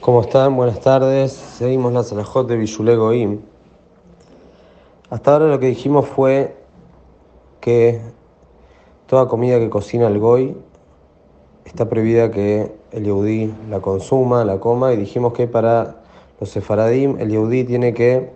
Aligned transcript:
¿Cómo 0.00 0.20
están? 0.20 0.56
Buenas 0.56 0.80
tardes. 0.80 1.32
Seguimos 1.32 1.92
la 1.92 2.04
Salahot 2.04 2.46
de 2.46 2.56
Bishule 2.56 2.94
Goim. 2.94 3.40
Hasta 5.10 5.32
ahora 5.32 5.48
lo 5.48 5.58
que 5.58 5.66
dijimos 5.66 6.06
fue 6.06 6.54
que 7.60 8.00
toda 9.06 9.26
comida 9.26 9.58
que 9.58 9.70
cocina 9.70 10.06
el 10.06 10.20
Goy 10.20 10.56
está 11.64 11.88
prohibida 11.88 12.30
que 12.30 12.72
el 12.92 13.04
Yehudí 13.04 13.52
la 13.68 13.80
consuma, 13.80 14.44
la 14.44 14.60
coma, 14.60 14.92
y 14.92 14.96
dijimos 14.96 15.32
que 15.32 15.48
para 15.48 16.02
los 16.38 16.50
sefaradim 16.50 17.18
el 17.18 17.30
Yehudí 17.30 17.64
tiene 17.64 17.94
que 17.94 18.30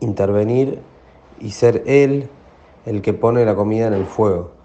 intervenir 0.00 0.80
y 1.40 1.50
ser 1.50 1.82
él 1.86 2.30
el 2.86 3.02
que 3.02 3.12
pone 3.12 3.44
la 3.44 3.54
comida 3.54 3.86
en 3.86 3.94
el 3.94 4.06
fuego. 4.06 4.55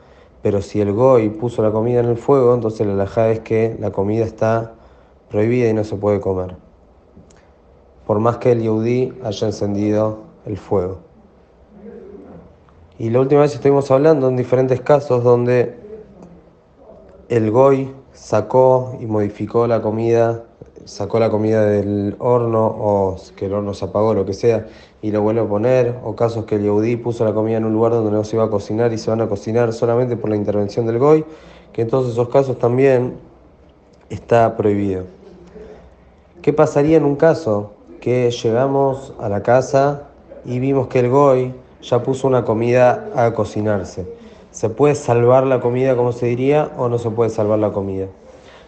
Pero 0.41 0.61
si 0.61 0.81
el 0.81 0.91
Goy 0.91 1.29
puso 1.29 1.61
la 1.61 1.71
comida 1.71 1.99
en 1.99 2.07
el 2.07 2.17
fuego, 2.17 2.53
entonces 2.53 2.85
la 2.87 2.93
alajá 2.93 3.29
es 3.29 3.41
que 3.41 3.77
la 3.79 3.91
comida 3.91 4.25
está 4.25 4.73
prohibida 5.29 5.69
y 5.69 5.73
no 5.73 5.83
se 5.83 5.95
puede 5.95 6.19
comer. 6.19 6.55
Por 8.07 8.19
más 8.19 8.37
que 8.37 8.51
el 8.51 8.61
Yehudí 8.61 9.13
haya 9.23 9.47
encendido 9.47 10.19
el 10.45 10.57
fuego. 10.57 10.99
Y 12.97 13.09
la 13.09 13.19
última 13.19 13.41
vez 13.41 13.53
estuvimos 13.53 13.89
hablando 13.91 14.27
en 14.29 14.35
diferentes 14.35 14.81
casos 14.81 15.23
donde 15.23 15.75
el 17.29 17.49
Goy 17.49 17.91
sacó 18.13 18.95
y 18.99 19.05
modificó 19.05 19.67
la 19.67 19.81
comida, 19.81 20.43
sacó 20.85 21.19
la 21.19 21.29
comida 21.29 21.65
del 21.65 22.15
horno 22.19 22.65
o 22.65 23.17
que 23.35 23.45
el 23.45 23.53
horno 23.53 23.73
se 23.73 23.85
apagó, 23.85 24.13
lo 24.13 24.25
que 24.25 24.33
sea, 24.33 24.67
y 25.01 25.11
lo 25.11 25.21
vuelve 25.21 25.41
a 25.41 25.47
poner, 25.47 25.95
o 26.03 26.15
casos 26.15 26.45
que 26.45 26.55
el 26.55 26.63
Yehudí 26.63 26.95
puso 26.97 27.25
la 27.25 27.33
comida 27.33 27.57
en 27.57 27.65
un 27.65 27.73
lugar 27.73 27.93
donde 27.93 28.11
no 28.11 28.23
se 28.23 28.35
iba 28.35 28.45
a 28.45 28.49
cocinar 28.49 28.93
y 28.93 28.97
se 28.97 29.09
van 29.09 29.21
a 29.21 29.27
cocinar 29.27 29.73
solamente 29.73 30.17
por 30.17 30.29
la 30.29 30.35
intervención 30.35 30.85
del 30.85 30.99
Goy, 30.99 31.25
que 31.73 31.83
en 31.83 31.87
todos 31.87 32.11
esos 32.11 32.29
casos 32.29 32.59
también 32.59 33.15
está 34.09 34.55
prohibido. 34.57 35.05
¿Qué 36.41 36.53
pasaría 36.53 36.97
en 36.97 37.05
un 37.05 37.15
caso 37.15 37.73
que 37.99 38.29
llegamos 38.31 39.13
a 39.19 39.29
la 39.29 39.43
casa 39.43 40.09
y 40.43 40.59
vimos 40.59 40.87
que 40.87 40.99
el 40.99 41.09
Goy 41.09 41.53
ya 41.81 42.03
puso 42.03 42.27
una 42.27 42.43
comida 42.43 43.09
a 43.15 43.33
cocinarse? 43.33 44.20
¿Se 44.51 44.69
puede 44.69 44.95
salvar 44.95 45.45
la 45.45 45.61
comida, 45.61 45.95
como 45.95 46.11
se 46.11 46.25
diría, 46.25 46.71
o 46.77 46.89
no 46.89 46.97
se 46.97 47.09
puede 47.09 47.29
salvar 47.29 47.59
la 47.59 47.71
comida? 47.71 48.07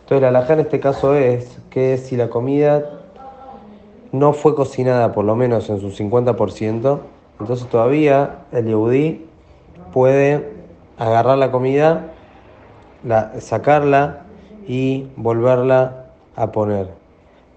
Entonces, 0.02 0.22
la 0.22 0.30
alhaja 0.30 0.54
en 0.54 0.60
este 0.62 0.80
caso 0.80 1.16
es 1.16 1.60
que 1.70 1.98
si 1.98 2.16
la 2.16 2.30
comida 2.30 3.02
no 4.14 4.32
fue 4.32 4.56
cocinada 4.56 5.12
por 5.12 5.26
lo 5.26 5.36
menos 5.36 5.70
en 5.70 5.82
su 5.82 5.90
50%, 5.90 7.00
entonces 7.40 7.68
todavía 7.68 8.46
el 8.52 8.66
yehudí 8.66 9.26
puede 9.92 10.54
agarrar 10.98 11.38
la 11.38 11.52
comida, 11.52 12.14
la, 13.04 13.42
sacarla 13.42 14.22
y 14.68 15.08
volverla 15.18 16.06
a 16.36 16.52
poner. 16.52 16.90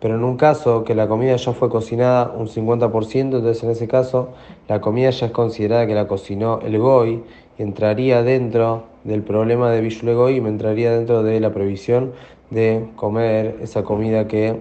Pero 0.00 0.16
en 0.16 0.24
un 0.24 0.36
caso 0.36 0.84
que 0.84 0.94
la 0.94 1.08
comida 1.08 1.36
ya 1.36 1.52
fue 1.52 1.68
cocinada 1.68 2.32
un 2.36 2.48
50%, 2.48 3.14
entonces 3.14 3.62
en 3.62 3.70
ese 3.70 3.86
caso 3.86 4.30
la 4.68 4.80
comida 4.80 5.10
ya 5.10 5.26
es 5.26 5.32
considerada 5.32 5.86
que 5.86 5.94
la 5.94 6.06
cocinó 6.06 6.60
el 6.60 6.78
goy 6.78 7.22
entraría 7.58 8.22
dentro 8.22 8.84
del 9.04 9.22
problema 9.22 9.70
de 9.70 9.80
Bishule 9.80 10.14
Goy 10.14 10.36
y 10.36 10.40
me 10.40 10.48
entraría 10.48 10.92
dentro 10.92 11.22
de 11.22 11.40
la 11.40 11.52
previsión 11.52 12.12
de 12.50 12.88
comer 12.96 13.56
esa 13.62 13.82
comida 13.82 14.28
que 14.28 14.60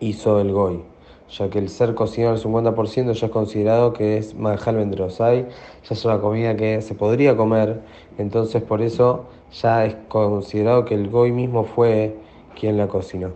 hizo 0.00 0.40
el 0.40 0.52
Goy, 0.52 0.82
ya 1.30 1.48
que 1.50 1.58
el 1.58 1.68
ser 1.68 1.94
cocinado 1.94 2.34
al 2.34 2.40
50% 2.40 3.12
ya 3.12 3.26
es 3.26 3.32
considerado 3.32 3.92
que 3.92 4.18
es 4.18 4.34
Majal 4.34 4.76
Vendrosai, 4.76 5.42
ya 5.42 5.94
es 5.94 6.04
una 6.04 6.20
comida 6.20 6.56
que 6.56 6.82
se 6.82 6.94
podría 6.94 7.36
comer, 7.36 7.80
entonces 8.18 8.62
por 8.62 8.82
eso 8.82 9.26
ya 9.52 9.84
es 9.84 9.94
considerado 10.08 10.84
que 10.84 10.94
el 10.94 11.08
Goy 11.08 11.32
mismo 11.32 11.64
fue 11.64 12.16
quien 12.58 12.76
la 12.76 12.88
cocinó. 12.88 13.30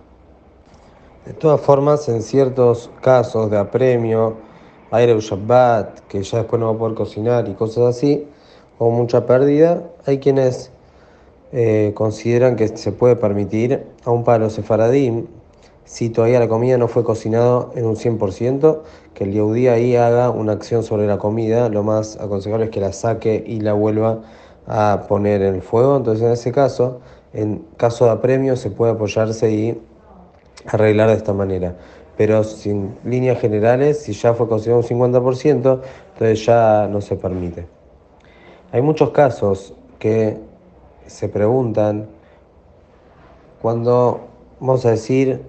De 1.24 1.32
todas 1.32 1.60
formas, 1.60 2.06
en 2.10 2.20
ciertos 2.20 2.90
casos 3.00 3.50
de 3.50 3.56
apremio, 3.56 4.36
aire 4.94 5.18
Shabbat, 5.20 6.00
que 6.08 6.22
ya 6.22 6.38
después 6.38 6.60
no 6.60 6.66
va 6.66 6.74
a 6.74 6.78
poder 6.78 6.94
cocinar 6.94 7.48
y 7.48 7.54
cosas 7.54 7.96
así, 7.96 8.26
o 8.78 8.90
mucha 8.90 9.26
pérdida, 9.26 9.82
hay 10.06 10.18
quienes 10.18 10.70
eh, 11.52 11.92
consideran 11.94 12.56
que 12.56 12.68
se 12.68 12.92
puede 12.92 13.16
permitir, 13.16 13.86
aún 14.04 14.24
para 14.24 14.38
los 14.38 14.52
sefaradim, 14.54 15.26
si 15.84 16.08
todavía 16.10 16.40
la 16.40 16.48
comida 16.48 16.78
no 16.78 16.88
fue 16.88 17.04
cocinada 17.04 17.68
en 17.74 17.84
un 17.84 17.96
100%, 17.96 18.80
que 19.14 19.24
el 19.24 19.32
Yehudí 19.32 19.68
ahí 19.68 19.96
haga 19.96 20.30
una 20.30 20.52
acción 20.52 20.82
sobre 20.82 21.06
la 21.06 21.18
comida, 21.18 21.68
lo 21.68 21.82
más 21.82 22.16
aconsejable 22.16 22.66
es 22.66 22.70
que 22.70 22.80
la 22.80 22.92
saque 22.92 23.44
y 23.46 23.60
la 23.60 23.74
vuelva 23.74 24.20
a 24.66 25.04
poner 25.08 25.42
en 25.42 25.56
el 25.56 25.62
fuego, 25.62 25.96
entonces 25.96 26.24
en 26.24 26.32
ese 26.32 26.52
caso, 26.52 27.00
en 27.32 27.64
caso 27.76 28.06
de 28.06 28.12
apremio, 28.12 28.56
se 28.56 28.70
puede 28.70 28.92
apoyarse 28.92 29.50
y 29.50 29.80
arreglar 30.66 31.08
de 31.08 31.16
esta 31.16 31.32
manera. 31.32 31.76
Pero 32.16 32.44
sin 32.44 32.96
líneas 33.04 33.40
generales, 33.40 34.02
si 34.02 34.12
ya 34.12 34.34
fue 34.34 34.48
considerado 34.48 34.82
un 34.82 34.86
50%, 34.86 35.80
entonces 36.12 36.46
ya 36.46 36.88
no 36.88 37.00
se 37.00 37.16
permite. 37.16 37.66
Hay 38.72 38.82
muchos 38.82 39.10
casos 39.10 39.74
que 39.98 40.38
se 41.06 41.28
preguntan 41.28 42.06
cuando, 43.60 44.20
vamos 44.60 44.84
a 44.86 44.90
decir, 44.90 45.40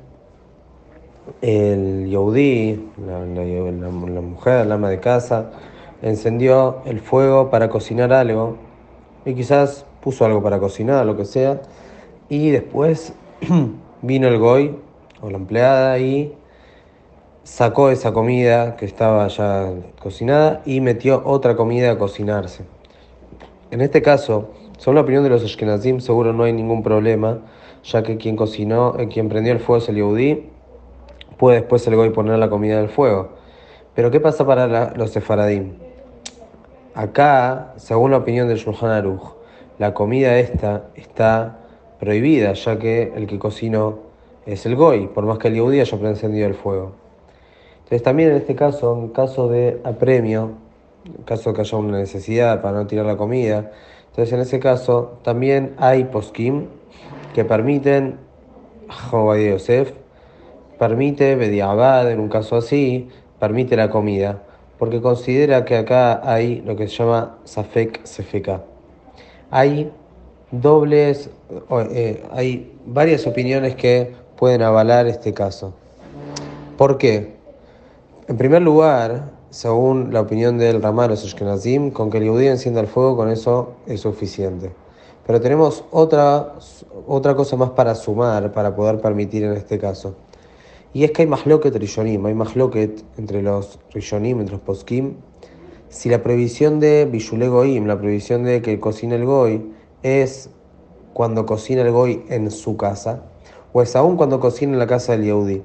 el 1.41 2.07
Yehudi, 2.09 2.89
la, 3.05 3.89
mujer, 3.89 4.65
la 4.67 4.75
ama 4.75 4.89
de 4.89 4.99
casa, 4.99 5.51
encendió 6.01 6.77
el 6.85 6.99
fuego 6.99 7.49
para 7.49 7.69
cocinar 7.69 8.13
algo 8.13 8.57
y 9.25 9.33
quizás 9.33 9.85
puso 10.01 10.25
algo 10.25 10.43
para 10.43 10.59
cocinar, 10.59 11.05
lo 11.05 11.17
que 11.17 11.25
sea, 11.25 11.61
y 12.29 12.51
después 12.51 13.13
vino 14.01 14.27
el 14.27 14.37
goy 14.37 14.77
o 15.21 15.29
la 15.29 15.37
empleada 15.37 15.97
y 15.99 16.37
sacó 17.45 17.91
esa 17.91 18.11
comida 18.11 18.75
que 18.75 18.85
estaba 18.85 19.27
ya 19.27 19.71
cocinada 20.01 20.63
y 20.65 20.81
metió 20.81 21.21
otra 21.23 21.55
comida 21.55 21.91
a 21.91 21.97
cocinarse. 21.97 22.63
En 23.69 23.81
este 23.81 24.01
caso, 24.01 24.49
según 24.79 24.95
la 24.95 25.01
opinión 25.01 25.23
de 25.23 25.29
los 25.29 25.43
Ashkenazim, 25.43 25.99
seguro 25.99 26.33
no 26.33 26.43
hay 26.43 26.53
ningún 26.53 26.81
problema, 26.81 27.41
ya 27.83 28.01
que 28.01 28.17
quien 28.17 28.35
cocinó, 28.35 28.95
eh, 28.97 29.07
quien 29.09 29.29
prendió 29.29 29.53
el 29.53 29.59
fuego 29.59 29.83
es 29.83 29.89
el 29.89 29.95
Yehudí, 29.95 30.49
puede 31.37 31.59
después 31.59 31.85
el 31.85 31.95
Goy 31.95 32.09
poner 32.09 32.39
la 32.39 32.49
comida 32.49 32.77
del 32.79 32.89
fuego. 32.89 33.29
Pero 33.93 34.09
¿qué 34.09 34.19
pasa 34.19 34.43
para 34.45 34.95
los 34.95 35.11
Sefaradim? 35.11 35.73
Acá, 36.95 37.73
según 37.75 38.09
la 38.09 38.17
opinión 38.17 38.47
del 38.47 38.57
Shulchan 38.57 38.89
Aruch, 38.89 39.35
la 39.77 39.93
comida 39.93 40.39
esta 40.39 40.85
está 40.95 41.59
prohibida, 41.99 42.53
ya 42.53 42.79
que 42.79 43.13
el 43.15 43.27
que 43.27 43.37
cocinó 43.37 43.99
es 44.47 44.65
el 44.65 44.75
Goy, 44.75 45.07
por 45.07 45.25
más 45.25 45.37
que 45.37 45.49
el 45.49 45.53
Yehudí 45.53 45.79
haya 45.79 45.97
encendido 46.09 46.47
el 46.47 46.55
fuego. 46.55 47.04
Entonces 47.85 48.01
también 48.01 48.31
en 48.31 48.37
este 48.37 48.55
caso, 48.55 48.97
en 48.97 49.09
caso 49.09 49.47
de 49.47 49.79
apremio, 49.83 50.53
en 51.05 51.23
caso 51.23 51.51
de 51.51 51.55
que 51.55 51.61
haya 51.61 51.77
una 51.77 51.99
necesidad 51.99 52.63
para 52.63 52.77
no 52.79 52.87
tirar 52.87 53.05
la 53.05 53.15
comida, 53.15 53.71
entonces 54.07 54.33
en 54.33 54.39
ese 54.39 54.59
caso 54.59 55.19
también 55.21 55.75
hay 55.77 56.05
poskim 56.05 56.65
que 57.35 57.45
permiten, 57.45 58.17
Jobadí 59.11 59.51
Yosef, 59.51 59.93
permite 60.79 61.35
Bediabad, 61.35 62.11
en 62.11 62.21
un 62.21 62.29
caso 62.29 62.55
así, 62.55 63.07
permite 63.39 63.75
la 63.75 63.91
comida, 63.91 64.41
porque 64.79 64.99
considera 64.99 65.63
que 65.63 65.77
acá 65.77 66.21
hay 66.23 66.61
lo 66.61 66.75
que 66.75 66.87
se 66.87 66.95
llama 66.95 67.37
Safek 67.43 68.03
Sefeka. 68.03 68.63
Hay 69.51 69.91
dobles, 70.49 71.29
eh, 71.91 72.23
hay 72.31 72.73
varias 72.87 73.27
opiniones 73.27 73.75
que 73.75 74.11
pueden 74.37 74.63
avalar 74.63 75.05
este 75.05 75.35
caso. 75.35 75.75
¿Por 76.79 76.97
qué? 76.97 77.34
En 78.27 78.37
primer 78.37 78.63
lugar, 78.63 79.33
según 79.51 80.11
la 80.11 80.21
opinión 80.21 80.57
del 80.57 80.81
Ramaros 80.81 81.23
Ashkenazim, 81.23 81.91
con 81.91 82.09
que 82.09 82.17
el 82.17 82.27
judío 82.27 82.49
encienda 82.49 82.81
el 82.81 82.87
fuego, 82.87 83.15
con 83.15 83.29
eso 83.29 83.73
es 83.85 84.01
suficiente. 84.01 84.71
Pero 85.27 85.39
tenemos 85.39 85.83
otra, 85.91 86.55
otra 87.05 87.35
cosa 87.35 87.55
más 87.55 87.69
para 87.69 87.93
sumar, 87.93 88.51
para 88.51 88.75
poder 88.75 88.99
permitir 88.99 89.43
en 89.43 89.53
este 89.53 89.77
caso. 89.77 90.15
Y 90.91 91.03
es 91.03 91.11
que 91.11 91.21
hay 91.21 91.27
más 91.27 91.45
loquet 91.45 91.75
rishonim, 91.75 92.25
hay 92.25 92.33
más 92.33 92.55
loquet 92.55 93.03
entre 93.19 93.43
los 93.43 93.77
rishonim, 93.93 94.39
entre 94.39 94.55
los 94.55 94.61
poskim. 94.63 95.17
Si 95.89 96.09
la 96.09 96.23
prohibición 96.23 96.79
de 96.79 97.05
bishule 97.05 97.47
goim, 97.47 97.85
la 97.85 97.99
prohibición 97.99 98.43
de 98.43 98.63
que 98.63 98.79
cocine 98.79 99.17
el 99.17 99.25
goy, 99.25 99.71
es 100.01 100.49
cuando 101.13 101.45
cocina 101.45 101.83
el 101.83 101.91
goy 101.91 102.25
en 102.29 102.49
su 102.49 102.75
casa, 102.75 103.21
o 103.71 103.83
es 103.83 103.95
aún 103.95 104.17
cuando 104.17 104.39
cocina 104.39 104.73
en 104.73 104.79
la 104.79 104.87
casa 104.87 105.11
del 105.11 105.25
Yehudi. 105.25 105.61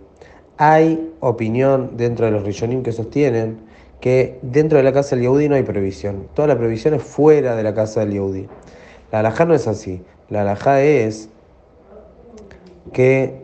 Hay 0.63 1.15
opinión 1.21 1.97
dentro 1.97 2.27
de 2.27 2.33
los 2.33 2.43
rishonim 2.43 2.83
que 2.83 2.93
sostienen 2.93 3.61
que 3.99 4.39
dentro 4.43 4.77
de 4.77 4.85
la 4.85 4.93
casa 4.93 5.17
del 5.17 5.23
Yehudi 5.23 5.49
no 5.49 5.55
hay 5.55 5.63
prohibición. 5.63 6.29
Toda 6.35 6.49
la 6.49 6.59
prohibición 6.59 6.93
es 6.93 7.03
fuera 7.03 7.57
de 7.57 7.63
la 7.63 7.73
casa 7.73 8.01
del 8.01 8.13
Yehudi. 8.13 8.47
La 9.11 9.21
alajá 9.21 9.47
no 9.47 9.55
es 9.55 9.67
así. 9.67 10.03
La 10.29 10.43
alajá 10.43 10.83
es 10.83 11.31
que 12.93 13.41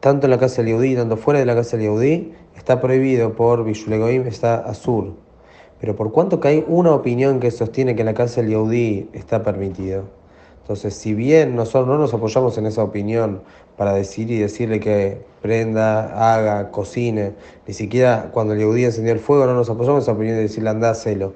tanto 0.00 0.26
en 0.26 0.32
la 0.32 0.38
casa 0.38 0.56
del 0.60 0.72
Yehudi, 0.72 0.96
tanto 0.96 1.16
fuera 1.16 1.40
de 1.40 1.46
la 1.46 1.54
casa 1.54 1.78
del 1.78 1.86
Yehudi, 1.86 2.34
está 2.54 2.78
prohibido 2.78 3.34
por 3.34 3.64
Bishulegoim, 3.64 4.26
está 4.26 4.56
azul. 4.56 5.14
Pero 5.80 5.96
por 5.96 6.12
cuanto 6.12 6.40
que 6.40 6.48
hay 6.48 6.64
una 6.68 6.92
opinión 6.92 7.40
que 7.40 7.50
sostiene 7.50 7.94
que 7.94 8.02
en 8.02 8.06
la 8.06 8.12
casa 8.12 8.42
del 8.42 8.50
Yehudi 8.50 9.08
está 9.14 9.42
permitido. 9.42 10.04
Entonces, 10.66 10.94
si 10.94 11.14
bien 11.14 11.54
nosotros 11.54 11.86
no 11.86 11.96
nos 11.96 12.12
apoyamos 12.12 12.58
en 12.58 12.66
esa 12.66 12.82
opinión 12.82 13.42
para 13.76 13.92
decir 13.92 14.28
y 14.32 14.38
decirle 14.40 14.80
que 14.80 15.22
prenda, 15.40 16.34
haga, 16.34 16.72
cocine, 16.72 17.34
ni 17.68 17.72
siquiera 17.72 18.30
cuando 18.32 18.52
el 18.52 18.58
Yehudí 18.58 18.84
encendió 18.84 19.12
el 19.12 19.20
fuego 19.20 19.46
no 19.46 19.54
nos 19.54 19.70
apoyamos 19.70 19.98
en 19.98 20.02
esa 20.02 20.12
opinión 20.12 20.34
de 20.34 20.42
decirle 20.42 20.70
anda, 20.70 20.90
hacelo. 20.90 21.34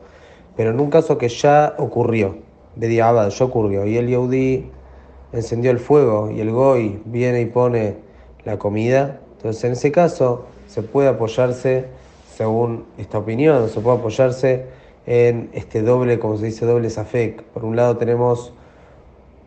Pero 0.56 0.70
en 0.70 0.80
un 0.80 0.90
caso 0.90 1.16
que 1.16 1.28
ya 1.28 1.76
ocurrió, 1.78 2.38
de 2.74 2.88
Diabad, 2.88 3.30
ya 3.30 3.44
ocurrió, 3.44 3.86
y 3.86 3.98
el 3.98 4.08
Yehudí 4.08 4.68
encendió 5.32 5.70
el 5.70 5.78
fuego 5.78 6.28
y 6.32 6.40
el 6.40 6.50
Goy 6.50 7.00
viene 7.04 7.40
y 7.40 7.46
pone 7.46 7.98
la 8.44 8.58
comida, 8.58 9.20
entonces 9.36 9.62
en 9.62 9.72
ese 9.74 9.92
caso 9.92 10.46
se 10.66 10.82
puede 10.82 11.06
apoyarse, 11.06 11.84
según 12.34 12.84
esta 12.98 13.18
opinión, 13.18 13.68
se 13.68 13.78
puede 13.78 13.98
apoyarse 13.98 14.66
en 15.06 15.50
este 15.52 15.82
doble, 15.82 16.18
como 16.18 16.36
se 16.36 16.46
dice, 16.46 16.66
doble 16.66 16.90
safek. 16.90 17.44
Por 17.44 17.64
un 17.64 17.76
lado 17.76 17.96
tenemos 17.96 18.54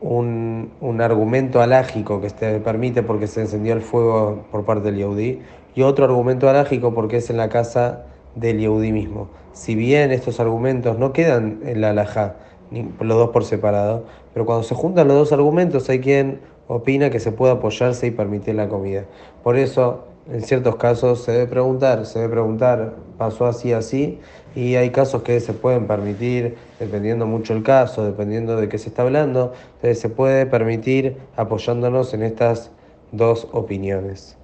un, 0.03 0.71
un 0.81 1.01
argumento 1.01 1.61
alágico 1.61 2.19
que 2.19 2.29
te 2.29 2.59
permite 2.59 3.03
porque 3.03 3.27
se 3.27 3.41
encendió 3.41 3.73
el 3.73 3.81
fuego 3.81 4.45
por 4.51 4.65
parte 4.65 4.91
del 4.91 4.97
Yehudi 4.97 5.39
y 5.75 5.81
otro 5.81 6.05
argumento 6.05 6.49
alágico 6.49 6.93
porque 6.93 7.17
es 7.17 7.29
en 7.29 7.37
la 7.37 7.49
casa 7.49 8.05
del 8.35 8.59
Yehudi 8.59 8.91
mismo. 8.91 9.29
Si 9.53 9.75
bien 9.75 10.11
estos 10.11 10.39
argumentos 10.39 10.99
no 10.99 11.13
quedan 11.13 11.61
en 11.65 11.81
la 11.81 11.91
alajá, 11.91 12.35
los 12.71 13.17
dos 13.17 13.29
por 13.29 13.45
separado, 13.45 14.05
pero 14.33 14.45
cuando 14.45 14.63
se 14.63 14.75
juntan 14.75 15.07
los 15.07 15.15
dos 15.15 15.31
argumentos 15.31 15.89
hay 15.89 15.99
quien 15.99 16.41
opina 16.67 17.09
que 17.09 17.19
se 17.19 17.31
puede 17.31 17.53
apoyarse 17.53 18.07
y 18.07 18.11
permitir 18.11 18.55
la 18.55 18.67
comida. 18.67 19.05
Por 19.41 19.57
eso 19.57 20.05
en 20.31 20.41
ciertos 20.41 20.77
casos 20.77 21.23
se 21.23 21.31
debe 21.31 21.47
preguntar, 21.47 22.05
se 22.05 22.19
debe 22.19 22.31
preguntar, 22.31 22.95
pasó 23.17 23.45
así, 23.45 23.73
así, 23.73 24.19
y 24.55 24.75
hay 24.75 24.91
casos 24.91 25.23
que 25.23 25.39
se 25.39 25.53
pueden 25.53 25.87
permitir, 25.87 26.55
dependiendo 26.79 27.25
mucho 27.25 27.53
el 27.53 27.63
caso, 27.63 28.05
dependiendo 28.05 28.55
de 28.55 28.69
qué 28.69 28.77
se 28.77 28.89
está 28.89 29.01
hablando, 29.01 29.53
entonces 29.75 29.99
se 29.99 30.09
puede 30.09 30.45
permitir 30.45 31.17
apoyándonos 31.35 32.13
en 32.13 32.23
estas 32.23 32.71
dos 33.11 33.47
opiniones. 33.51 34.37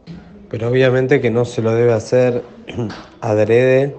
Pero 0.49 0.67
obviamente 0.69 1.21
que 1.21 1.29
no 1.29 1.45
se 1.45 1.61
lo 1.61 1.73
debe 1.73 1.93
hacer 1.93 2.43
adrede, 3.21 3.95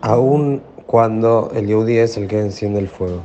aun 0.00 0.62
cuando 0.86 1.50
el 1.54 1.66
Yehudi 1.66 1.98
es 1.98 2.16
el 2.16 2.28
que 2.28 2.40
enciende 2.40 2.78
el 2.78 2.88
fuego. 2.88 3.22